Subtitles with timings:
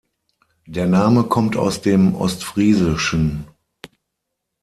[0.65, 3.45] Der Name kommt aus dem Ostfriesischen.